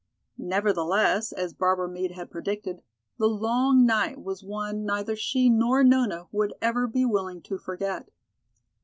[0.39, 2.81] Nevertheless, as Barbara Meade had predicted,
[3.19, 8.09] the long night was one neither she nor Nona would ever be willing to forget.